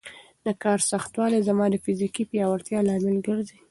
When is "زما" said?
1.47-1.65